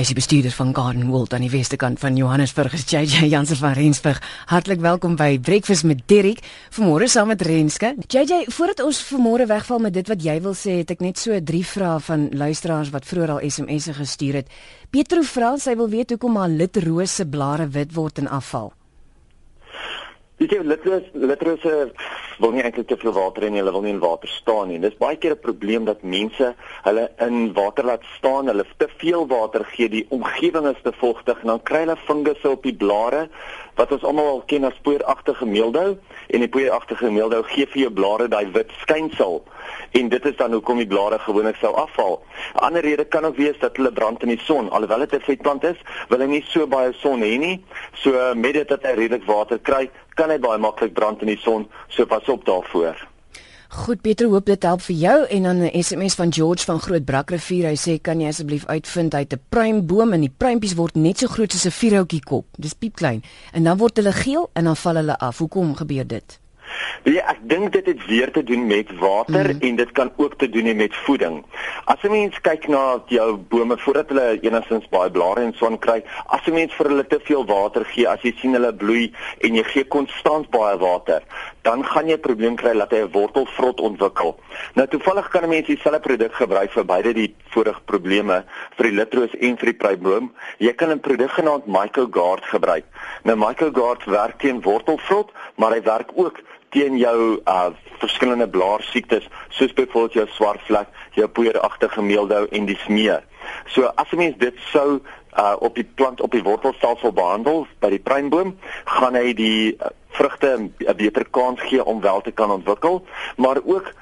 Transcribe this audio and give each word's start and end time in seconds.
Hy 0.00 0.04
is 0.06 0.14
die 0.14 0.16
bestuurder 0.16 0.54
van 0.56 0.70
Garden 0.72 1.10
World 1.12 1.34
aan 1.36 1.42
die 1.44 1.50
weste 1.52 1.76
kant 1.76 1.98
van 2.00 2.14
Johannesburg. 2.16 2.72
Is 2.72 2.86
JJ 2.88 3.26
Jansen 3.28 3.58
van 3.60 3.74
Rensburg. 3.76 4.22
Hartlik 4.48 4.80
welkom 4.80 5.18
by 5.20 5.36
Breakfast 5.36 5.84
met 5.84 6.00
Derrick. 6.08 6.40
Vanmôre 6.72 7.04
saam 7.04 7.28
met 7.28 7.44
Renske. 7.44 7.90
JJ, 8.08 8.46
voordat 8.48 8.80
ons 8.80 9.02
vanmôre 9.10 9.44
wegval 9.52 9.84
met 9.84 9.92
dit 9.92 10.08
wat 10.08 10.24
jy 10.24 10.38
wil 10.40 10.56
sê, 10.56 10.78
het 10.80 10.96
ek 10.96 11.04
net 11.04 11.20
so 11.20 11.36
drie 11.44 11.66
vrae 11.68 12.00
van 12.08 12.30
luisteraars 12.32 12.94
wat 12.96 13.04
vroeër 13.04 13.36
al 13.36 13.44
SMS'e 13.44 13.98
gestuur 14.00 14.40
het. 14.40 14.58
Petro 14.88 15.20
vra 15.20 15.58
sy 15.60 15.76
wil 15.76 15.92
weet 15.92 16.16
hoekom 16.16 16.40
haar 16.40 16.48
litrose 16.48 17.28
blare 17.28 17.68
wit 17.68 17.92
word 17.92 18.24
en 18.24 18.32
afval. 18.40 18.72
Dit 20.40 20.54
is 20.56 20.62
litrose 20.64 21.10
litrose 21.12 21.72
wil 22.40 22.54
nie 22.54 22.62
eintlik 22.64 22.86
te 22.88 22.96
veel 22.96 23.12
water 23.12 23.44
in 23.44 23.58
hulle 23.58 23.72
wil 23.74 23.82
nie 23.84 23.92
in 23.92 23.98
water 24.00 24.30
staan 24.32 24.70
nie. 24.70 24.78
Dis 24.80 24.96
baie 24.96 25.18
keer 25.20 25.34
'n 25.34 25.42
probleem 25.42 25.84
dat 25.84 26.00
mense 26.02 26.54
hulle 26.86 27.10
in 27.26 27.52
water 27.52 27.84
laat 27.84 28.04
staan, 28.16 28.48
hulle 28.48 28.64
te 28.78 28.88
veel 29.02 29.26
water 29.28 29.64
gee, 29.74 29.88
die 29.88 30.06
omgewing 30.08 30.66
is 30.66 30.80
te 30.82 30.92
vochtig 30.96 31.42
en 31.42 31.46
dan 31.46 31.62
kry 31.62 31.84
hulle 31.84 31.96
fungusse 32.06 32.48
op 32.48 32.62
die 32.62 32.72
blare 32.72 33.28
wat 33.76 33.92
ons 33.92 34.02
almal 34.02 34.28
al 34.28 34.42
ken 34.46 34.64
as 34.64 34.74
spooragtige 34.80 35.46
meeldou 35.46 35.98
en 36.28 36.40
die 36.40 36.48
spooragtige 36.48 37.10
meeldou 37.10 37.42
gee 37.52 37.66
vir 37.66 37.82
jou 37.82 37.92
blare 38.00 38.28
daai 38.28 38.46
wit 38.56 38.72
skynsel 38.80 39.42
en 39.92 40.08
dit 40.08 40.26
is 40.26 40.36
dan 40.36 40.52
hoekom 40.52 40.80
die 40.80 40.86
blare 40.86 41.18
gewoonlik 41.18 41.56
sou 41.60 41.74
afval. 41.74 42.22
'n 42.54 42.64
Ander 42.66 42.82
rede 42.82 43.04
kan 43.04 43.24
ook 43.24 43.36
wees 43.36 43.58
dat 43.58 43.76
hulle 43.76 43.92
brand 43.92 44.22
in 44.22 44.28
die 44.28 44.40
son. 44.44 44.70
Alhoewel 44.70 44.98
dit 44.98 45.14
'n 45.14 45.20
vetplant 45.20 45.64
is, 45.64 45.76
wil 46.08 46.20
hy 46.20 46.26
nie 46.26 46.44
so 46.48 46.66
baie 46.66 46.92
son 46.92 47.20
hê 47.20 47.38
nie. 47.38 47.64
So 47.94 48.34
met 48.34 48.54
dit 48.54 48.68
dat 48.68 48.82
hy 48.82 48.94
redelik 48.94 49.24
water 49.24 49.58
kry, 49.58 49.90
kan 50.20 50.32
hy 50.32 50.40
baie 50.42 50.60
maklik 50.60 50.92
brand 50.92 51.22
in 51.24 51.32
die 51.32 51.40
son. 51.40 51.66
So 51.88 52.04
pas 52.06 52.28
op 52.28 52.44
daarvoor. 52.44 53.08
Goed 53.70 54.00
Pieter, 54.02 54.26
hoop 54.26 54.48
dit 54.50 54.64
help 54.66 54.82
vir 54.82 54.96
jou 54.98 55.18
en 55.36 55.42
dan 55.46 55.62
'n 55.62 55.82
SMS 55.82 56.14
van 56.18 56.32
George 56.32 56.64
van 56.64 56.80
Groot 56.80 57.04
Brakrivier. 57.04 57.68
Hy 57.68 57.76
sê 57.76 58.00
kan 58.00 58.20
jy 58.20 58.28
asseblief 58.28 58.66
uitvind 58.66 59.12
hy 59.12 59.20
het 59.20 59.32
'n 59.32 59.42
pruimboom 59.48 60.12
en 60.12 60.20
die 60.20 60.34
pruimpies 60.36 60.74
word 60.74 60.94
net 60.94 61.18
so 61.18 61.26
groot 61.26 61.52
soos 61.52 61.66
'n 61.66 61.70
vierhoutjie 61.70 62.22
kop. 62.24 62.46
Dis 62.58 62.74
piepklein 62.74 63.22
en 63.52 63.64
dan 63.64 63.78
word 63.78 63.96
hulle 63.96 64.12
geel 64.12 64.50
en 64.52 64.64
dan 64.64 64.76
val 64.76 64.94
hulle 64.94 65.18
af. 65.18 65.38
Hoekom 65.38 65.74
gebeur 65.74 66.06
dit? 66.06 66.40
Ja, 67.02 67.24
ek 67.32 67.38
dink 67.48 67.72
dit 67.72 67.86
het 67.86 68.06
weer 68.06 68.30
te 68.32 68.42
doen 68.42 68.66
met 68.66 68.90
water 68.98 69.54
mm. 69.54 69.60
en 69.60 69.76
dit 69.76 69.92
kan 69.92 70.12
ook 70.16 70.34
te 70.38 70.48
doen 70.48 70.68
hê 70.68 70.74
met 70.76 70.96
voeding. 71.06 71.44
As 71.84 72.02
'n 72.02 72.10
mens 72.10 72.40
kyk 72.40 72.68
na 72.68 73.02
jou 73.06 73.36
bome 73.36 73.78
voordat 73.78 74.08
hulle 74.08 74.38
enigstens 74.40 74.88
baie 74.88 75.10
blare 75.10 75.40
en 75.40 75.54
son 75.56 75.78
kry, 75.78 76.02
as 76.26 76.46
'n 76.46 76.52
mens 76.52 76.74
vir 76.74 76.86
hulle 76.86 77.06
te 77.06 77.20
veel 77.24 77.46
water 77.46 77.84
gee, 77.84 78.08
as 78.08 78.20
jy 78.22 78.34
sien 78.40 78.52
hulle 78.52 78.74
bloei 78.74 79.12
en 79.40 79.54
jy 79.54 79.64
gee 79.64 79.84
konstant 79.84 80.50
baie 80.50 80.76
water, 80.78 81.22
dan 81.62 81.84
gaan 81.84 82.06
jy 82.06 82.14
'n 82.14 82.20
probleem 82.20 82.56
kry 82.56 82.72
dat 82.78 82.90
hy 82.90 83.00
'n 83.02 83.12
wortelvrot 83.12 83.80
ontwikkel. 83.80 84.36
Nou 84.74 84.86
toevallig 84.86 85.28
kan 85.28 85.44
'n 85.44 85.48
mens 85.48 85.66
dieselfde 85.66 86.00
produk 86.00 86.34
gebruik 86.34 86.72
vir 86.72 86.84
beide 86.84 87.12
die 87.14 87.34
vorige 87.50 87.80
probleme 87.84 88.44
vir 88.76 88.84
die 88.84 88.96
litroos 88.96 89.34
en 89.40 89.56
vir 89.56 89.66
die 89.66 89.80
pruimboom. 89.82 90.32
Jy 90.58 90.72
kan 90.72 90.90
'n 90.90 91.00
produk 91.00 91.30
genaamd 91.30 91.66
MycoGuard 91.66 92.44
gebruik. 92.44 92.84
Nou 93.24 93.36
MycoGuard 93.36 94.04
werk 94.04 94.38
teen 94.38 94.62
wortelvrot, 94.62 95.32
maar 95.56 95.72
hy 95.72 95.82
werk 95.82 96.10
ook 96.14 96.40
teen 96.70 96.98
jou 96.98 97.40
uh 97.44 97.70
verskillende 98.00 98.48
blaarsiektes 98.48 99.26
soos 99.48 99.72
byvoorbeeld 99.76 100.12
jou 100.12 100.26
swart 100.32 100.62
vlek, 100.64 100.88
jou 101.12 101.26
poeieragtige 101.28 102.02
meeldou 102.02 102.46
en 102.48 102.64
die 102.64 102.78
smeer. 102.86 103.24
So 103.66 103.90
as 104.00 104.12
'n 104.12 104.16
mens 104.16 104.36
dit 104.38 104.54
sou 104.72 105.00
uh 105.38 105.56
op 105.58 105.74
die 105.74 105.84
plant 105.84 106.20
op 106.20 106.32
die 106.32 106.42
wortelstelsel 106.42 107.12
behandel 107.12 107.66
by 107.78 107.90
die 107.90 108.02
pruimboom, 108.02 108.56
gaan 108.84 109.14
hy 109.14 109.34
die 109.34 109.76
uh, 109.76 109.90
vrugte 110.16 110.56
'n 110.56 110.96
beter 110.96 111.26
kans 111.30 111.60
gee 111.60 111.84
om 111.84 112.00
wel 112.00 112.20
te 112.20 112.30
kan 112.30 112.50
ontwikkel, 112.50 113.04
maar 113.36 113.58
ook 113.64 113.92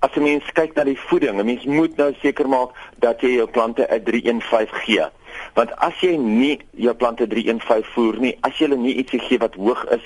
as 0.00 0.10
'n 0.16 0.22
mens 0.22 0.52
kyk 0.52 0.74
na 0.74 0.84
die 0.84 0.98
voeding, 0.98 1.38
'n 1.38 1.46
mens 1.46 1.64
moet 1.64 1.96
nou 1.96 2.14
seker 2.20 2.48
maak 2.48 2.70
dat 2.98 3.20
jy 3.20 3.28
jou 3.28 3.46
plante 3.46 3.86
'n 3.90 4.02
315 4.02 4.74
gee. 4.84 5.06
Want 5.54 5.76
as 5.76 6.00
jy 6.00 6.16
nie 6.16 6.60
jou 6.70 6.94
plante 6.94 7.26
315 7.26 7.84
voer 7.92 8.16
nie, 8.18 8.36
as 8.40 8.58
jy 8.58 8.66
hulle 8.66 8.80
nie 8.80 8.94
ietsie 8.94 9.20
gee 9.20 9.38
wat 9.38 9.54
hoog 9.54 9.84
is 9.90 10.04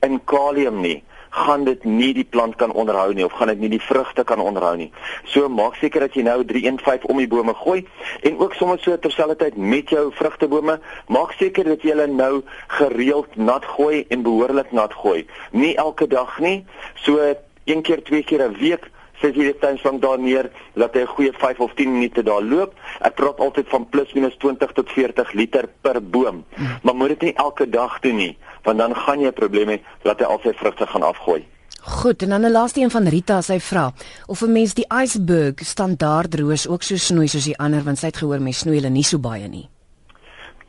in 0.00 0.20
kalium 0.24 0.80
nie, 0.80 1.04
gaan 1.30 1.64
dit 1.64 1.84
nie 1.84 2.10
die 2.14 2.24
plant 2.24 2.56
kan 2.58 2.72
onderhou 2.72 3.12
nie 3.14 3.24
of 3.24 3.32
gaan 3.38 3.52
dit 3.52 3.60
nie 3.62 3.70
die 3.76 3.82
vrugte 3.82 4.24
kan 4.24 4.40
onderhou 4.42 4.74
nie. 4.76 4.90
So 5.30 5.48
maak 5.48 5.78
seker 5.78 6.06
dat 6.06 6.16
jy 6.18 6.24
nou 6.26 6.42
315 6.44 7.10
om 7.10 7.20
die 7.22 7.28
bome 7.30 7.54
gooi 7.54 7.84
en 8.26 8.38
ook 8.42 8.54
sommer 8.58 8.80
so 8.82 8.98
terselfdertyd 8.98 9.56
met 9.56 9.90
jou 9.94 10.08
vrugtebome, 10.18 10.80
maak 11.08 11.34
seker 11.38 11.70
dat 11.70 11.82
jy 11.86 11.94
hulle 11.94 12.08
nou 12.10 12.42
gereeld 12.80 13.36
nat 13.36 13.66
gooi 13.76 14.04
en 14.08 14.26
behoorlik 14.26 14.72
nat 14.72 14.94
gooi. 14.94 15.26
Nie 15.52 15.76
elke 15.78 16.10
dag 16.10 16.38
nie, 16.42 16.64
so 17.04 17.20
een 17.64 17.82
keer, 17.86 18.02
twee 18.02 18.22
keer 18.22 18.48
'n 18.48 18.58
week 18.58 18.90
sê 19.20 19.28
jy 19.36 19.52
dit 19.52 19.60
tans 19.60 19.80
van 19.80 20.00
daar 20.00 20.18
neer 20.18 20.50
dat 20.74 20.94
hy 20.94 21.00
'n 21.00 21.14
goeie 21.14 21.32
5 21.32 21.60
of 21.60 21.74
10 21.74 21.92
minute 21.92 22.22
daar 22.22 22.42
loop. 22.42 22.74
Ek 23.00 23.14
praat 23.14 23.38
altyd 23.38 23.68
van 23.68 23.88
plus 23.88 24.12
minus 24.12 24.36
20 24.36 24.72
tot 24.72 24.90
40 24.90 25.32
liter 25.32 25.68
per 25.80 26.02
boom. 26.02 26.44
Hmm. 26.54 26.78
Maar 26.82 26.94
moet 26.94 27.08
dit 27.08 27.20
nie 27.20 27.34
elke 27.34 27.68
dag 27.68 28.00
doen 28.00 28.16
nie 28.16 28.36
want 28.62 28.78
dan 28.78 28.94
gaan 28.94 29.20
jy 29.20 29.28
'n 29.28 29.32
probleem 29.32 29.68
hê 29.68 29.80
dat 30.02 30.18
hy 30.18 30.24
al 30.24 30.40
sy 30.42 30.52
vrugte 30.52 30.86
gaan 30.86 31.02
afgooi. 31.02 31.44
Goed, 31.82 32.22
en 32.22 32.28
dan 32.28 32.44
'n 32.44 32.52
laaste 32.52 32.80
een 32.80 32.90
van 32.90 33.08
Rita, 33.08 33.40
sy 33.40 33.60
vra 33.60 33.92
of 34.26 34.42
'n 34.42 34.52
mens 34.52 34.74
die 34.74 34.86
iceberg 35.02 35.54
standaard 35.58 36.34
roos 36.34 36.68
ook 36.68 36.82
so 36.82 36.96
snoei 36.96 37.26
soos 37.28 37.44
die 37.44 37.58
ander 37.58 37.82
want 37.82 37.98
sy 37.98 38.06
het 38.06 38.16
gehoor 38.16 38.40
mense 38.40 38.60
snoei 38.60 38.76
hulle 38.76 38.90
nie 38.90 39.04
so 39.04 39.18
baie 39.18 39.48
nie. 39.48 39.68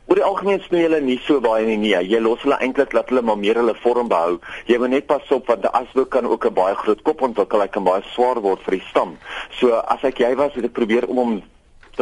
Oor 0.06 0.16
die 0.16 0.24
algemeen 0.24 0.60
snoei 0.60 0.82
hulle 0.82 1.00
nie 1.00 1.20
so 1.24 1.40
baie 1.40 1.66
nie. 1.66 1.76
Nee, 1.76 2.02
jy 2.08 2.20
los 2.20 2.42
hulle 2.42 2.58
eintlik 2.60 2.92
laat 2.92 3.08
hulle 3.08 3.22
maar 3.22 3.38
meer 3.38 3.54
hulle 3.54 3.74
vorm 3.74 4.08
behou. 4.08 4.38
Jy 4.66 4.78
moet 4.78 4.90
net 4.90 5.06
pas 5.06 5.30
op 5.30 5.46
want 5.46 5.62
die 5.62 5.70
iceberg 5.80 6.08
kan 6.08 6.26
ook 6.26 6.46
'n 6.46 6.54
baie 6.54 6.74
groot 6.74 7.02
kop 7.02 7.22
ontwikkel, 7.22 7.60
hy 7.60 7.68
kan 7.68 7.84
baie 7.84 8.02
swaar 8.02 8.40
word 8.40 8.60
vir 8.62 8.74
die 8.76 8.84
stam. 8.90 9.16
So 9.60 9.72
as 9.72 10.04
ek 10.04 10.18
jy 10.18 10.34
was, 10.36 10.54
het 10.54 10.64
ek 10.64 10.72
probeer 10.72 11.08
om 11.08 11.16
hom 11.16 11.42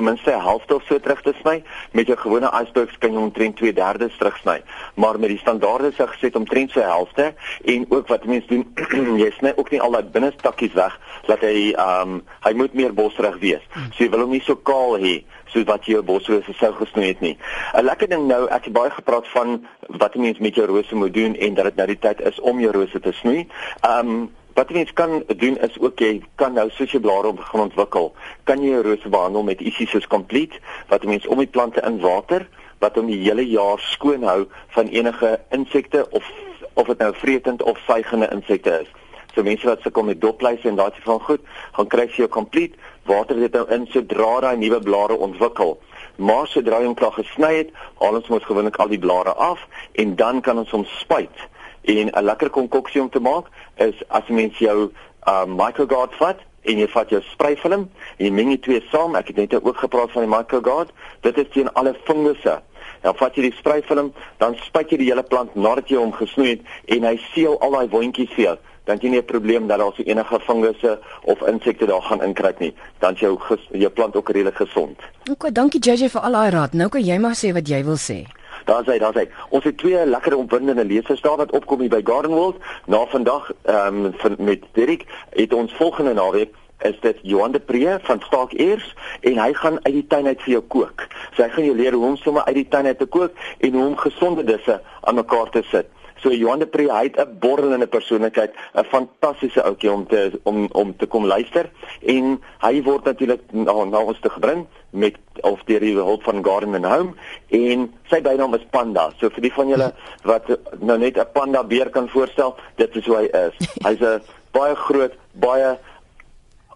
ten 0.00 0.08
minste 0.08 0.30
'n 0.30 0.40
helfte 0.40 0.74
of 0.74 0.82
so 0.82 1.00
terug 1.00 1.22
te 1.22 1.34
sny. 1.40 1.62
Met 1.92 2.06
jou 2.06 2.18
gewone 2.18 2.50
icebergs 2.62 2.98
kan 2.98 3.12
jy 3.12 3.18
omtrent 3.18 3.56
2/3 3.56 4.16
terugsny, 4.18 4.62
maar 4.94 5.18
met 5.18 5.28
die 5.28 5.38
standaarde 5.38 5.92
se 5.92 6.06
geset 6.06 6.36
omtrent 6.36 6.70
so 6.70 6.80
'n 6.80 6.82
helfte 6.84 7.34
en 7.64 7.86
ook 7.88 8.08
wat 8.08 8.24
mense 8.24 8.46
doen, 8.46 8.72
jy 9.24 9.30
sny 9.30 9.52
ook 9.56 9.70
nie 9.70 9.80
al 9.80 9.90
daai 9.90 10.04
binnestakkies 10.04 10.72
weg 10.72 11.00
dat 11.26 11.40
hy 11.40 11.72
ehm 11.76 12.08
um, 12.08 12.22
hy 12.40 12.52
moet 12.52 12.72
meer 12.72 12.94
bosrig 12.94 13.38
wees. 13.38 13.62
So 13.92 14.04
jy 14.04 14.10
wil 14.10 14.20
hom 14.20 14.30
nie 14.30 14.42
so 14.44 14.56
kaal 14.56 14.98
hê 14.98 15.24
soos 15.46 15.64
wat 15.64 15.84
jy 15.84 15.92
jou 15.92 16.02
bosrose 16.02 16.52
sou 16.52 16.72
gesnoei 16.72 17.06
het 17.06 17.20
nie. 17.20 17.36
'n 17.74 17.84
Lekker 17.84 18.08
ding 18.08 18.26
nou, 18.26 18.48
ek 18.48 18.64
het 18.64 18.72
baie 18.72 18.90
gepraat 18.90 19.28
van 19.28 19.66
wat 19.88 20.14
'n 20.14 20.20
mens 20.20 20.38
met 20.38 20.54
jou 20.54 20.66
rose 20.66 20.94
moet 20.94 21.14
doen 21.14 21.34
en 21.34 21.54
dat 21.54 21.64
dit 21.64 21.76
nou 21.76 21.86
die 21.86 21.98
tyd 21.98 22.20
is 22.20 22.40
om 22.40 22.60
jou 22.60 22.72
rose 22.72 23.00
te 23.00 23.12
snoei. 23.12 23.48
Ehm 23.80 24.08
um, 24.08 24.30
Wat 24.60 24.70
mens 24.70 24.92
kan 24.92 25.22
doen 25.26 25.56
is 25.58 25.78
ook 25.80 25.98
jy 25.98 26.20
kan 26.34 26.52
nou 26.52 26.66
soos 26.76 26.92
jy 26.92 26.98
blare 27.00 27.30
begin 27.32 27.62
ontwikkel, 27.62 28.10
kan 28.44 28.60
jy 28.60 28.74
jou 28.74 28.80
rose 28.84 29.08
behandel 29.08 29.44
met 29.48 29.62
Isisus 29.64 30.04
Complete 30.12 30.58
wat 30.90 31.06
mens 31.08 31.24
om 31.32 31.40
die 31.40 31.48
plante 31.48 31.80
in 31.88 31.96
water 32.02 32.44
wat 32.84 32.98
hom 33.00 33.08
die 33.08 33.16
hele 33.22 33.46
jaar 33.48 33.80
skoon 33.80 34.26
hou 34.28 34.42
van 34.76 34.90
enige 34.92 35.30
insekte 35.56 36.02
of 36.10 36.28
of 36.74 36.90
dit 36.92 37.00
nou 37.00 37.08
vretend 37.22 37.62
of 37.62 37.80
suigende 37.86 38.28
insekte 38.36 38.74
is. 38.82 38.90
So 39.32 39.46
mense 39.48 39.64
wat 39.64 39.80
sukkel 39.80 40.04
met 40.10 40.20
dopluise 40.20 40.68
en 40.68 40.76
daardie 40.76 41.06
van 41.08 41.22
goed, 41.24 41.46
gaan 41.78 41.88
kry 41.94 42.04
jy 42.10 42.26
jou 42.26 42.28
Complete 42.28 42.76
water 43.08 43.40
dit 43.40 43.56
nou 43.56 43.64
in 43.72 43.86
sodra 43.94 44.42
daai 44.44 44.60
nuwe 44.60 44.82
blare 44.84 45.16
ontwikkel. 45.16 45.78
Maar 46.20 46.52
sodra 46.52 46.82
jy 46.84 46.90
hom 46.90 46.98
klaar 47.00 47.16
gesny 47.16 47.54
het, 47.62 47.72
haal 48.02 48.20
ons 48.20 48.28
mos 48.28 48.44
gewoonlik 48.44 48.76
al 48.76 48.92
die 48.92 49.00
blare 49.00 49.32
af 49.40 49.64
en 50.04 50.12
dan 50.20 50.44
kan 50.44 50.60
ons 50.60 50.76
hom 50.76 50.84
spuit. 50.98 51.48
En 51.82 52.10
'n 52.10 52.24
lekker 52.24 52.50
konkoksie 52.50 53.00
om 53.00 53.10
te 53.10 53.20
maak 53.20 53.46
is 53.76 53.94
as 54.08 54.26
jy 54.26 54.34
mens 54.34 54.58
jou 54.58 54.90
uh 55.28 55.44
microgard 55.46 56.14
vat 56.14 56.38
en 56.62 56.78
jy 56.78 56.88
vat 56.88 57.10
jou 57.10 57.20
sprayfilm 57.32 57.88
en 58.16 58.24
jy 58.24 58.30
meng 58.30 58.48
die 58.48 58.60
twee 58.60 58.82
saam. 58.90 59.16
Ek 59.16 59.26
het 59.32 59.36
net 59.36 59.54
ook 59.62 59.76
gepraat 59.76 60.12
van 60.12 60.26
die 60.26 60.36
microgard. 60.36 60.90
Dit 61.20 61.38
is 61.38 61.48
teen 61.52 61.72
alle 61.72 61.94
fungusse. 62.04 62.60
Dan 63.00 63.16
vat 63.16 63.36
jy 63.36 63.48
die 63.48 63.56
sprayfilm, 63.56 64.10
dan 64.38 64.56
spuit 64.66 64.90
jy 64.92 64.98
die 65.00 65.08
hele 65.08 65.24
plant 65.24 65.54
nadat 65.56 65.88
jy 65.88 65.96
hom 65.96 66.12
gesnoei 66.12 66.50
het 66.56 66.96
en 66.96 67.06
hy 67.08 67.14
seël 67.30 67.56
al 67.64 67.78
daai 67.78 67.88
wondjies 67.88 68.34
vir 68.36 68.44
jou. 68.44 68.56
Dan 68.88 68.98
jy 69.00 69.08
nie 69.08 69.20
'n 69.20 69.24
probleem 69.24 69.66
dat 69.66 69.78
daar 69.78 69.92
so 69.96 70.02
enige 70.02 70.40
fungusse 70.40 70.98
of 71.24 71.40
insekte 71.42 71.86
daar 71.86 72.02
gaan 72.02 72.22
inkruip 72.22 72.58
nie. 72.58 72.74
Dan 72.98 73.14
jou 73.14 73.38
jou 73.72 73.90
plant 73.90 74.16
ook 74.16 74.28
redelik 74.28 74.56
gesond. 74.56 74.98
OK, 75.30 75.52
dankie 75.52 75.80
JJ 75.80 76.08
vir 76.08 76.20
al 76.20 76.32
daai 76.32 76.50
raad. 76.50 76.72
Nou 76.72 76.88
kan 76.88 77.04
jy 77.04 77.18
maar 77.18 77.36
sê 77.36 77.52
wat 77.52 77.68
jy 77.68 77.84
wil 77.84 77.96
sê. 77.96 78.39
Daar's 78.64 78.86
hy, 78.86 78.98
daar's 78.98 79.16
hy. 79.16 79.28
Ons 79.48 79.64
het 79.64 79.78
twee 79.78 80.06
lekker 80.06 80.36
opwindende 80.36 80.84
lesers 80.84 81.20
daar 81.20 81.36
wat 81.36 81.52
opkom 81.52 81.80
hier 81.80 81.92
by 81.92 82.00
Garden 82.04 82.34
World. 82.36 82.56
Na 82.86 83.04
vandag 83.06 83.52
ehm 83.62 84.04
um, 84.04 84.34
met 84.38 84.64
Dirk 84.72 85.06
het 85.30 85.52
ons 85.52 85.74
volgende 85.74 86.12
naweek 86.12 86.54
is 86.80 87.00
dit 87.00 87.18
Johan 87.22 87.52
de 87.52 87.60
Pre 87.60 87.98
van 88.02 88.20
Staak 88.20 88.52
Eers 88.52 88.94
en 89.20 89.38
hy 89.38 89.52
gaan 89.52 89.78
uit 89.82 89.94
die 89.94 90.06
tuin 90.06 90.26
uit 90.26 90.42
vir 90.42 90.52
jou 90.52 90.62
kook. 90.62 91.06
So 91.34 91.42
hy 91.42 91.48
gaan 91.48 91.64
jou 91.64 91.76
leer 91.76 91.96
hoe 91.96 92.06
om 92.06 92.16
sommer 92.16 92.44
uit 92.44 92.54
die 92.62 92.68
tuin 92.68 92.86
uit 92.86 92.98
te 92.98 93.06
kook 93.06 93.36
en 93.58 93.72
hoe 93.72 93.86
om 93.86 93.96
gesonde 93.96 94.44
disse 94.44 94.80
aan 95.00 95.14
mekaar 95.20 95.50
te 95.50 95.62
sit. 95.70 95.90
So 96.22 96.32
Johan 96.32 96.58
de 96.58 96.66
Pre 96.66 96.84
hy 96.92 97.04
het 97.08 97.16
'n 97.16 97.38
borrelende 97.40 97.86
persoonlikheid, 97.86 98.52
'n 98.74 98.84
fantastiese 98.84 99.62
ouetjie 99.62 99.92
om 99.92 100.06
te 100.06 100.40
om 100.42 100.68
om 100.72 100.96
te 100.96 101.06
kom 101.06 101.24
luister 101.26 101.70
en 102.00 102.40
hy 102.58 102.82
word 102.82 103.04
natuurlik 103.04 103.40
na, 103.50 103.84
na 103.84 103.98
ons 103.98 104.20
te 104.20 104.30
gebring 104.30 104.66
met 104.90 105.16
of 105.40 105.62
deur 105.64 105.80
die 105.80 105.94
hulp 105.94 106.22
van 106.22 106.44
Garden 106.44 106.74
and 106.74 106.84
Home 106.84 107.14
en 107.48 107.94
sy 108.10 108.20
bynaam 108.20 108.54
is 108.54 108.66
Panda. 108.70 109.12
So 109.18 109.30
vir 109.30 109.40
die 109.40 109.52
van 109.52 109.68
julle 109.68 109.92
wat 110.30 110.46
nou 110.80 110.98
net 110.98 111.16
'n 111.16 111.32
panda 111.32 111.64
beer 111.64 111.90
kan 111.90 112.08
voorstel, 112.08 112.56
dit 112.76 112.96
is 112.96 113.06
hoe 113.06 113.16
hy 113.16 113.24
is. 113.24 113.54
Hy's 113.84 114.00
'n 114.00 114.22
baie 114.52 114.74
groot, 114.74 115.12
baie 115.32 115.78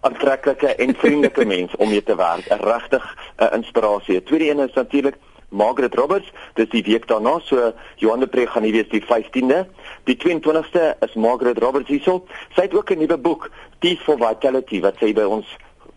aantreklike 0.01 0.75
en 0.75 0.95
vriendelike 0.95 1.45
mens 1.55 1.75
om 1.75 1.89
mee 1.89 2.03
te 2.03 2.15
werk. 2.15 2.49
'n 2.49 2.61
Regtig 2.65 3.05
'n 3.37 3.53
inspirasie. 3.53 4.23
Tweede 4.23 4.49
een 4.49 4.59
is 4.59 4.73
natuurlik 4.73 5.15
Margaret 5.55 5.95
Roberts, 5.95 6.31
dis 6.59 6.69
die 6.69 6.83
week 6.83 7.07
daarna, 7.07 7.39
so 7.47 7.71
Johan 8.01 8.19
de 8.19 8.27
Pre 8.27 8.47
gaan 8.47 8.65
nie 8.67 8.73
wees 8.75 8.89
die 8.91 9.03
15de. 9.03 9.63
Die 10.09 10.17
22ste 10.19 10.91
is 11.05 11.13
Margaret 11.15 11.61
Roberts 11.63 11.91
hierso. 11.91 12.25
Sy 12.55 12.67
het 12.67 12.75
ook 12.75 12.91
'n 12.91 12.99
nuwe 12.99 13.17
boek, 13.17 13.49
Teeth 13.79 14.01
for 14.01 14.17
Vitality, 14.17 14.81
wat 14.81 14.99
sy 14.99 15.13
by 15.13 15.23
ons 15.23 15.47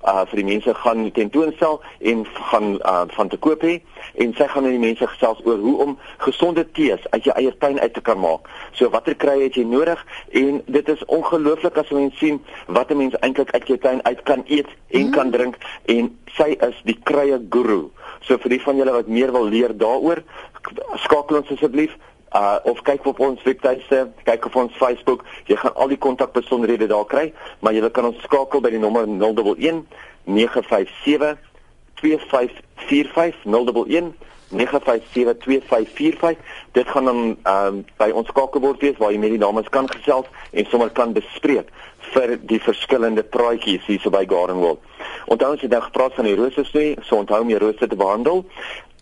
uh 0.06 0.22
vir 0.30 0.40
die 0.40 0.46
mense 0.46 0.74
gaan 0.74 1.10
tentoonstel 1.12 1.80
en 2.10 2.24
gaan 2.50 2.68
uh 2.86 3.04
van 3.16 3.28
te 3.28 3.36
koop 3.36 3.64
hê 3.66 3.80
en 4.22 4.34
sy 4.38 4.46
gaan 4.46 4.62
met 4.62 4.76
die 4.76 4.82
mense 4.82 5.06
gesels 5.10 5.40
oor 5.44 5.58
hoe 5.58 5.74
om 5.84 5.96
gesonde 6.22 6.64
tees 6.78 7.02
uit 7.10 7.26
jou 7.26 7.34
eie 7.34 7.52
tuin 7.58 7.80
uit 7.80 7.94
te 7.94 8.00
kan 8.00 8.20
maak. 8.20 8.46
So 8.78 8.90
watter 8.94 9.16
kry 9.18 9.40
het 9.42 9.58
jy 9.58 9.66
nodig 9.66 10.04
en 10.30 10.62
dit 10.66 10.88
is 10.88 11.04
ongelooflik 11.06 11.80
as 11.82 11.90
jy 11.90 12.06
sien 12.20 12.40
wat 12.66 12.90
'n 12.90 12.96
mens 13.02 13.18
eintlik 13.20 13.50
uit 13.50 13.66
jou 13.66 13.78
tuin 13.78 14.04
uit 14.04 14.22
kan 14.22 14.44
eet 14.46 14.70
en 14.90 15.06
mm. 15.06 15.10
kan 15.10 15.30
drink 15.30 15.58
en 15.86 16.14
sy 16.38 16.54
is 16.60 16.78
die 16.84 16.98
krye 17.02 17.40
guru. 17.50 17.90
So 18.26 18.38
vir 18.42 18.56
die 18.56 18.62
van 18.62 18.76
julle 18.76 18.92
wat 18.92 19.08
meer 19.08 19.32
wil 19.32 19.48
leer 19.48 19.74
daaroor, 19.76 20.22
skakel 21.04 21.42
ons 21.42 21.50
asseblief 21.54 21.96
uh 22.36 22.58
of 22.68 22.82
kyk 22.84 23.06
op 23.08 23.20
ons 23.24 23.42
webtuiste, 23.42 24.02
kyk 24.28 24.46
op 24.50 24.56
ons 24.60 24.72
Facebook. 24.76 25.24
Jy 25.48 25.56
gaan 25.56 25.74
al 25.74 25.88
die 25.88 26.00
kontakbesonderhede 26.00 26.86
daar 26.90 27.06
kry, 27.08 27.32
maar 27.60 27.72
jy 27.72 27.88
kan 27.90 28.10
ons 28.10 28.20
skakel 28.26 28.60
by 28.60 28.72
die 28.74 28.82
nommer 28.82 29.08
011 29.08 29.84
957 30.28 31.38
2545 32.02 33.44
011 33.48 34.12
9572545 34.50 36.36
dit 36.72 36.88
gaan 36.88 37.04
dan 37.04 37.36
um, 37.44 37.84
by 38.00 38.10
ons 38.16 38.28
skakelbord 38.28 38.80
wees 38.80 38.98
waar 38.98 39.12
jy 39.12 39.20
met 39.20 39.34
die 39.36 39.42
dames 39.42 39.68
kan 39.74 39.88
gesels 39.90 40.26
en 40.50 40.64
sommer 40.70 40.90
kan 40.90 41.12
bespreek 41.16 41.68
vir 42.14 42.36
die 42.48 42.60
verskillende 42.64 43.22
praatjies 43.22 43.84
hier 43.86 44.00
so 44.00 44.10
by 44.10 44.24
Gardenwell. 44.28 44.78
Onthou 45.28 45.50
ons 45.52 45.60
het 45.64 45.72
nou 45.74 45.82
gepraat 45.84 46.14
van 46.16 46.24
die 46.24 46.36
rose 46.38 46.64
snoei, 46.64 46.96
so 47.04 47.20
onthou 47.20 47.40
om 47.44 47.50
die 47.52 47.60
rose 47.60 47.84
te 47.88 47.96
behandel 47.96 48.46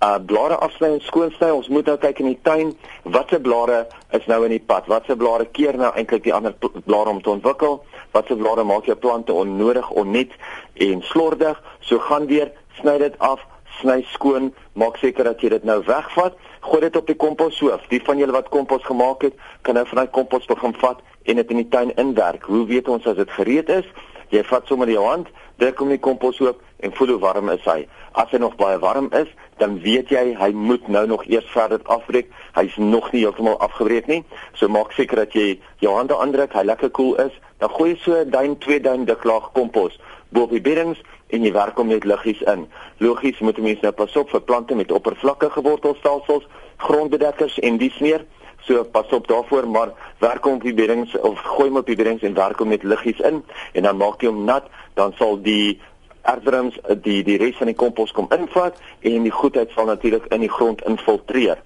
uh 0.04 0.18
blare 0.20 0.56
afsny 0.60 0.90
en 0.92 1.00
skoonsny. 1.00 1.48
Ons 1.50 1.68
moet 1.72 1.86
nou 1.88 1.96
kyk 2.00 2.18
in 2.20 2.28
die 2.28 2.40
tuin 2.44 2.74
watse 3.16 3.38
blare 3.40 3.86
is 4.16 4.26
nou 4.28 4.42
in 4.44 4.52
die 4.52 4.60
pad. 4.60 4.88
Watse 4.92 5.16
blare 5.16 5.46
keer 5.56 5.78
nou 5.80 5.92
eintlik 5.96 6.26
die 6.26 6.34
ander 6.36 6.54
blare 6.84 7.14
om 7.14 7.22
te 7.22 7.32
ontwikkel? 7.32 7.80
Watse 8.12 8.36
blare 8.36 8.64
maak 8.64 8.88
jou 8.90 8.96
plante 8.96 9.32
onnodig, 9.32 9.88
onnet 9.90 10.36
en 10.74 11.02
slordig? 11.02 11.62
So 11.80 11.98
gaan 11.98 12.28
weer 12.28 12.52
sny 12.80 12.98
dit 13.00 13.16
af, 13.18 13.40
sny 13.80 14.02
skoon, 14.12 14.50
maak 14.72 14.98
seker 15.00 15.28
dat 15.28 15.42
jy 15.42 15.50
dit 15.56 15.64
nou 15.68 15.78
wegvat. 15.86 16.36
Gooi 16.66 16.80
dit 16.86 16.96
op 16.96 17.06
die 17.06 17.18
komposhoof. 17.18 17.86
Die 17.92 18.02
van 18.04 18.18
julle 18.20 18.34
wat 18.36 18.50
kompos 18.54 18.84
gemaak 18.86 19.26
het, 19.28 19.36
kan 19.62 19.78
nou 19.78 19.86
van 19.90 20.02
daai 20.02 20.12
kompos 20.14 20.48
begin 20.50 20.74
vat 20.80 21.02
en 21.26 21.40
dit 21.40 21.54
in 21.54 21.62
die 21.62 21.68
tuin 21.72 21.92
inwerk. 22.00 22.46
Hoe 22.50 22.64
weet 22.66 22.88
ons 22.88 23.06
as 23.06 23.18
dit 23.18 23.34
gereed 23.38 23.72
is? 23.72 23.88
Jy 24.34 24.42
vat 24.48 24.66
sommer 24.66 24.90
jou 24.90 25.04
hand, 25.06 25.28
druk 25.62 25.78
hom 25.78 25.92
in 25.92 26.00
die 26.00 26.02
kompos 26.02 26.40
oop 26.42 26.62
en 26.82 26.94
voel 26.98 27.14
hoe 27.14 27.20
warm 27.22 27.50
is 27.54 27.62
hy. 27.64 27.84
As 28.18 28.32
hy 28.34 28.40
nog 28.42 28.56
baie 28.58 28.78
warm 28.82 29.06
is, 29.14 29.30
dan 29.62 29.78
weet 29.84 30.10
jy 30.10 30.24
hy 30.36 30.50
moet 30.52 30.88
nou 30.90 31.04
nog 31.06 31.24
eers 31.30 31.46
verder 31.54 31.80
afbreek. 31.92 32.32
Hy's 32.58 32.74
nog 32.80 33.12
nie 33.12 33.22
heeltemal 33.22 33.60
afgebreek 33.64 34.10
nie. 34.10 34.24
So 34.58 34.68
maak 34.68 34.92
seker 34.96 35.22
dat 35.24 35.36
jy 35.38 35.60
jou 35.84 35.94
hande 35.94 36.18
aandruk, 36.18 36.56
hy 36.58 36.66
lekker 36.66 36.90
koel 36.90 37.14
cool 37.14 37.26
is. 37.28 37.40
Dan 37.62 37.72
gooi 37.72 37.94
jy 37.94 37.98
so 38.02 38.12
'n 38.18 38.30
duim, 38.30 38.58
2 38.58 38.80
duim 38.80 39.04
dik 39.04 39.24
laag 39.24 39.52
kompos 39.52 39.96
bo 40.36 40.46
op 40.46 40.50
die 40.54 40.60
beddings 40.60 41.00
en 41.34 41.44
jy 41.44 41.52
werk 41.52 41.78
hom 41.78 41.90
net 41.90 42.04
liggies 42.04 42.42
in. 42.50 42.66
Logies 43.02 43.40
moet 43.42 43.58
mense 43.58 43.82
nou 43.82 43.92
pas 43.96 44.16
op 44.16 44.30
vir 44.30 44.44
plante 44.46 44.74
met 44.78 44.92
oppervlakkige 44.92 45.62
wortelstelsels, 45.62 46.46
grondbedekkers 46.76 47.58
en 47.66 47.78
dies 47.82 47.98
meer. 48.04 48.24
So 48.66 48.82
pas 48.84 49.12
op 49.14 49.28
daarvoor, 49.30 49.68
maar 49.70 49.92
werk 50.18 50.44
hom 50.44 50.58
op 50.58 50.64
die 50.66 50.74
beddings 50.74 51.14
of 51.18 51.38
gooi 51.38 51.68
hom 51.68 51.78
op 51.82 51.86
die 51.86 51.96
beddings 51.98 52.22
en 52.26 52.34
werk 52.34 52.58
hom 52.58 52.72
met 52.74 52.82
liggies 52.82 53.20
in 53.26 53.42
en 53.72 53.82
dan 53.82 53.96
maak 53.96 54.22
jy 54.22 54.32
hom 54.32 54.44
nat, 54.44 54.66
dan 54.94 55.14
sal 55.18 55.38
die 55.42 55.78
erfdrums 56.26 56.78
die 57.04 57.20
die 57.22 57.36
res 57.38 57.58
van 57.60 57.70
die 57.70 57.78
kompos 57.78 58.12
kom 58.14 58.26
invat 58.34 58.78
en 59.06 59.26
die 59.26 59.34
goedheid 59.34 59.70
sal 59.74 59.86
natuurlik 59.86 60.26
in 60.34 60.42
die 60.42 60.50
grond 60.50 60.82
infiltreer. 60.90 61.62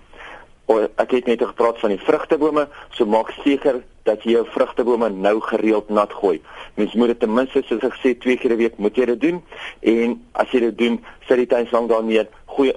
Ek 0.70 1.10
het 1.10 1.26
net 1.26 1.42
gepraat 1.42 1.80
van 1.82 1.90
die 1.90 1.98
vrugtebome, 1.98 2.68
so 2.94 3.06
maak 3.06 3.32
seker 3.42 3.80
dat 4.06 4.22
jy 4.22 4.36
jou 4.36 4.44
vrugtebome 4.54 5.08
nou 5.10 5.40
gereeld 5.42 5.88
nat 5.90 6.12
gooi. 6.12 6.38
Mens 6.78 6.94
moet 6.94 7.10
dit 7.12 7.20
ten 7.20 7.32
minste 7.34 7.62
soos 7.66 7.82
ek 7.82 7.96
gesê 7.96 8.14
twee 8.18 8.36
keer 8.38 8.52
'n 8.52 8.60
week 8.60 8.78
moet 8.78 8.96
jy 8.96 9.06
dit 9.06 9.20
doen 9.20 9.42
en 9.80 10.20
as 10.32 10.50
jy 10.52 10.60
dit 10.60 10.78
doen, 10.78 11.00
sit 11.26 11.36
die 11.36 11.46
tuin 11.46 11.66
lank 11.72 11.88
daarmee 11.90 12.26
goeie 12.46 12.74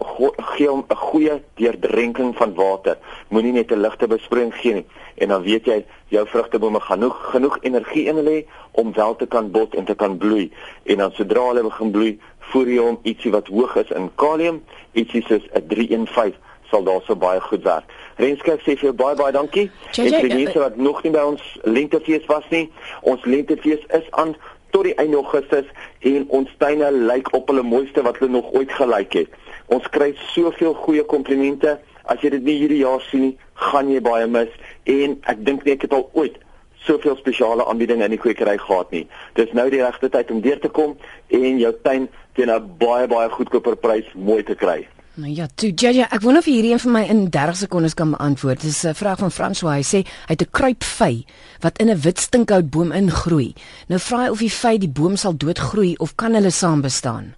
gee 0.56 0.68
hom 0.68 0.86
'n 0.90 0.95
goeie 0.95 1.42
deurdrenking 1.56 2.36
van 2.36 2.54
water. 2.56 2.98
Moenie 3.30 3.54
net 3.54 3.72
'n 3.72 3.81
ligte 3.81 4.07
besproeiing 4.07 4.54
gee 4.54 4.74
nie 4.74 4.86
en 5.16 5.28
dan 5.28 5.44
weet 5.44 5.66
jy 5.66 5.86
jou 6.07 6.28
vrugtebome 6.28 6.80
gaan 6.80 7.00
genoeg 7.00 7.31
genoeg 7.31 7.57
energie 7.62 8.06
in 8.06 8.16
hulle 8.16 8.46
om 8.72 8.94
wel 8.94 9.16
te 9.16 9.25
kan 9.25 9.51
bot 9.51 9.75
en 9.75 9.86
te 9.86 9.96
kan 9.96 10.18
bloei. 10.18 10.51
En 10.84 10.98
dan 10.98 11.12
sodra 11.12 11.48
hulle 11.48 11.63
begin 11.63 11.92
bloei, 11.92 12.19
voer 12.39 12.68
jy 12.68 12.78
hom 12.78 13.00
ietsie 13.04 13.31
wat 13.31 13.48
hoog 13.48 13.75
is 13.75 13.92
in 13.92 14.10
kalium, 14.16 14.63
ietsie 14.94 15.24
soos 15.28 15.46
'n 15.54 15.68
315 15.68 16.34
sal 16.74 16.86
daarso 16.88 17.16
baie 17.16 17.42
goed 17.46 17.64
werk. 17.68 17.94
Renske 18.18 18.58
sê 18.64 18.74
vir 18.74 18.90
jou 18.90 18.96
baie 18.98 19.18
baie 19.20 19.36
dankie. 19.36 19.70
En 19.94 20.10
vir 20.10 20.30
die 20.30 20.42
mense 20.42 20.66
wat 20.66 20.78
nog 20.81 21.04
nie 21.06 21.14
by 21.14 21.24
ons 21.34 21.46
lentefees 21.64 22.25
was 22.31 22.50
nie, 22.54 22.66
ons 23.02 23.24
lentefees 23.30 23.86
is 23.94 24.10
aan 24.22 24.34
tot 24.74 24.88
die 24.90 24.96
einde 24.98 25.20
Augustus 25.22 25.70
en 26.10 26.25
ons 26.34 26.54
tuine 26.62 26.90
lyk 27.12 27.30
op 27.38 27.52
hulle 27.52 27.66
mooiste 27.66 28.02
wat 28.06 28.18
hulle 28.22 28.34
nog 28.40 28.50
ooit 28.58 28.72
gelyk 28.74 29.20
het. 29.22 29.36
Ons 29.74 29.86
kry 29.94 30.12
soveel 30.34 30.74
goeie 30.86 31.06
komplimente. 31.06 31.78
As 32.10 32.24
jy 32.25 32.34
dit 32.34 32.44
nie 32.44 32.58
hierdie 32.60 32.81
jaar 32.81 33.04
sien 33.06 33.30
nie, 33.30 33.36
gaan 33.70 33.92
jy 33.94 34.02
baie 34.04 34.25
mis 34.28 34.50
en 34.90 35.14
ek 35.30 35.46
dink 35.46 35.64
nie 35.64 35.78
ek 35.78 35.86
het 35.88 35.94
al 35.96 36.10
ooit 36.18 36.42
soveel 36.84 37.16
spesiale 37.16 37.64
aanbiedinge 37.70 38.04
in 38.04 38.12
die 38.12 38.20
kwekery 38.20 38.58
gehad 38.60 38.90
nie. 38.92 39.06
Dis 39.40 39.54
nou 39.56 39.70
die 39.72 39.80
regte 39.80 40.10
tyd 40.12 40.34
om 40.34 40.42
deur 40.44 40.60
te 40.60 40.72
kom 40.74 40.98
en 41.31 41.62
jou 41.62 41.72
tuin 41.86 42.10
teen 42.36 42.52
'n 42.52 42.75
baie 42.81 43.08
baie 43.08 43.30
goedkoper 43.30 43.75
prys 43.75 44.10
mooi 44.16 44.44
te 44.44 44.56
kry. 44.56 44.88
Nou 45.13 45.30
ja, 45.30 45.45
toe 45.56 45.69
Jaja, 45.77 46.07
ek 46.10 46.24
wonder 46.25 46.42
of 46.42 46.48
hierdie 46.50 46.71
een 46.74 46.80
vir 46.81 46.92
my 46.92 47.01
in 47.06 47.27
30 47.30 47.57
sekondes 47.60 47.94
kan 47.94 48.15
beantwoord. 48.15 48.63
Dis 48.65 48.81
'n 48.81 48.98
vraag 48.98 49.19
van 49.21 49.31
François. 49.31 49.75
Hy 49.77 49.83
sê 49.86 50.00
hy 50.01 50.33
het 50.33 50.42
'n 50.42 50.50
kruipvy 50.51 51.25
wat 51.62 51.77
in 51.77 51.89
'n 51.89 52.01
wit 52.01 52.19
stinkhoutboom 52.19 52.92
ingroei. 52.92 53.54
Nou 53.88 54.00
vra 54.00 54.24
hy 54.24 54.30
of 54.30 54.39
die 54.39 54.51
vy 54.51 54.77
die 54.77 54.89
boom 54.89 55.15
sal 55.15 55.38
doodgroei 55.38 55.95
of 55.98 56.15
kan 56.15 56.33
hulle 56.33 56.50
saam 56.50 56.81
bestaan? 56.81 57.36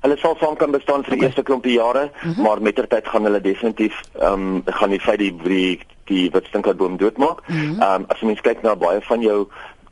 Hulle 0.00 0.16
sal 0.18 0.36
saam 0.40 0.56
kan 0.56 0.70
bestaan 0.70 1.02
vir 1.02 1.10
die 1.10 1.18
okay. 1.18 1.26
eerste 1.26 1.42
klompie 1.42 1.72
jare, 1.72 2.04
uh 2.04 2.22
mhm. 2.22 2.34
-huh. 2.34 2.44
maar 2.44 2.62
mettertyd 2.62 3.08
gaan 3.08 3.24
hulle 3.24 3.40
definitief 3.40 4.00
ehm 4.20 4.32
um, 4.32 4.62
gaan 4.66 4.90
die 4.90 5.00
vy 5.00 5.16
die 5.16 5.36
die, 5.42 5.80
die 6.04 6.30
wit 6.30 6.46
stinkhoutboom 6.46 6.96
doodmaak. 6.96 7.48
Mhm. 7.48 7.58
Ehm 7.58 7.72
uh 7.72 7.78
-huh. 7.78 7.94
um, 7.94 8.04
as 8.08 8.20
jy 8.20 8.26
mens 8.26 8.40
kyk 8.40 8.62
na 8.62 8.76
baie 8.76 9.00
van 9.00 9.20
jou 9.20 9.48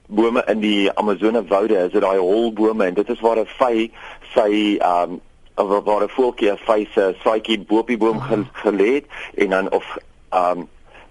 bome 0.06 0.44
in 0.46 0.60
die 0.60 0.92
Amazone 0.94 1.44
woude, 1.46 1.74
is 1.74 1.92
dit 1.92 2.00
daai 2.02 2.18
holbome 2.18 2.84
en 2.84 2.94
dit 2.94 3.08
is 3.08 3.20
waar 3.20 3.38
'n 3.38 3.46
vy 3.58 3.90
sy 4.34 4.76
ehm 4.78 5.10
um, 5.10 5.20
waar 5.66 6.02
'n 6.02 6.08
voeltjie 6.08 6.50
'n 6.50 6.58
vyse 6.66 7.14
saaitjie 7.22 7.58
bo 7.60 7.78
op 7.78 7.86
die 7.86 7.96
boom 7.96 8.18
-huh. 8.18 8.46
gelê 8.52 8.94
het 8.94 9.06
en 9.34 9.50
dan 9.50 9.72
of 9.72 9.96
um 10.34 10.68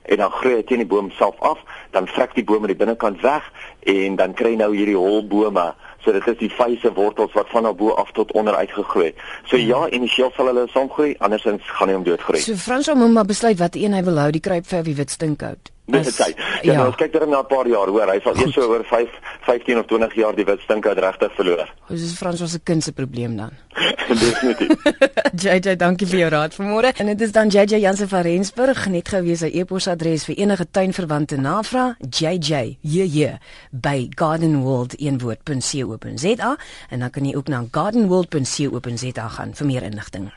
en 0.09 0.17
dan 0.17 0.31
groei 0.31 0.55
dit 0.55 0.67
teen 0.67 0.77
die 0.77 0.87
boom 0.87 1.11
self 1.11 1.39
af, 1.39 1.59
dan 1.91 2.07
vrek 2.07 2.33
die 2.33 2.43
boom 2.43 2.61
aan 2.61 2.73
die 2.73 2.75
binnekant 2.75 3.21
weg 3.21 3.51
en 3.79 4.15
dan 4.15 4.33
kry 4.33 4.55
nou 4.55 4.75
hierdie 4.75 4.97
holbome. 4.97 5.73
So 5.99 6.11
dit 6.15 6.27
is 6.27 6.37
die 6.37 6.49
vyse 6.49 6.93
wortels 6.93 7.33
wat 7.33 7.49
van 7.49 7.75
bo 7.75 7.89
af 7.89 8.11
tot 8.11 8.31
onder 8.31 8.55
uitgegroei. 8.55 9.13
So 9.45 9.55
-huh. 9.55 9.67
ja, 9.67 9.89
initieel 9.89 10.31
sal 10.35 10.45
hulle 10.45 10.67
saamgroei, 10.67 11.15
andersins 11.17 11.61
gaan 11.65 11.89
hy 11.89 11.95
om 11.95 12.03
doodgroei. 12.03 12.41
So 12.41 12.55
Frans 12.55 12.93
moet 12.93 13.11
maar 13.11 13.25
besluit 13.25 13.59
wat 13.59 13.75
een 13.75 13.93
hy 13.93 14.03
wil 14.03 14.17
hou, 14.17 14.31
die 14.31 14.41
kruipver 14.41 14.79
of 14.79 14.85
die 14.85 14.95
wit 14.95 15.09
stinkhout. 15.09 15.71
Dis 15.91 16.15
dit. 16.15 16.35
Ja, 16.61 16.61
ja. 16.61 16.83
Nou, 16.83 16.95
kyk 16.95 17.13
dan 17.13 17.29
na 17.29 17.39
'n 17.39 17.45
paar 17.45 17.67
jaar, 17.67 17.87
hoor, 17.87 18.11
hy 18.11 18.19
sal 18.23 18.35
eers 18.35 18.53
so 18.53 18.61
oor 18.61 18.83
5, 18.83 19.09
15 19.41 19.79
of 19.79 19.85
20 19.85 20.15
jaar 20.15 20.35
die 20.35 20.45
wit 20.45 20.59
stink 20.59 20.85
uit 20.85 20.97
regtig 20.97 21.31
verloor. 21.35 21.73
Dis 21.87 22.03
is 22.03 22.17
Frans 22.17 22.39
was 22.39 22.53
'n 22.53 22.63
kind 22.63 22.83
se 22.83 22.91
probleem 22.91 23.37
dan. 23.37 23.51
Definitief. 24.09 24.69
JJ, 25.33 25.75
dankie 25.75 26.07
vir 26.07 26.19
jou 26.19 26.29
raad 26.29 26.55
vanmôre. 26.55 26.91
En 26.97 27.05
dit 27.05 27.21
is 27.21 27.31
dan 27.31 27.47
JJ 27.47 27.79
Jansen 27.79 28.09
van 28.09 28.21
Rensburg, 28.21 28.87
net 28.89 29.09
gewees 29.09 29.39
sy 29.43 29.49
e-posadres 29.61 30.25
vir 30.29 30.35
enige 30.41 30.65
tuinverwante 30.71 31.37
navraag, 31.37 31.95
JJ, 32.09 32.77
JJ 32.81 33.37
by 33.71 34.07
gardenworld.co.za 34.09 36.57
en 36.89 36.99
dan 36.99 37.09
kan 37.09 37.25
jy 37.25 37.35
ook 37.35 37.47
na 37.47 37.65
gardenworld.co.za 37.71 39.27
gaan 39.37 39.55
vir 39.55 39.67
meer 39.67 39.83
inligting. 39.83 40.31